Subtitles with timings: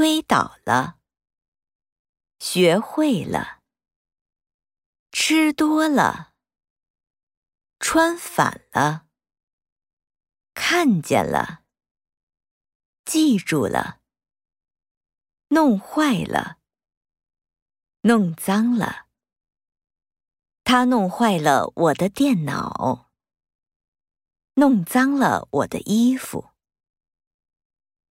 [0.00, 0.98] 推倒了。
[2.38, 3.60] 学会了。
[5.12, 6.32] 吃多了。
[7.78, 9.06] 穿反了。
[10.54, 11.64] 看见了。
[13.04, 14.00] 记住了。
[15.48, 16.60] 弄坏了。
[18.00, 19.06] 弄脏了。
[20.64, 23.10] 他弄坏了我的电脑。
[24.54, 26.52] 弄脏了我的衣服。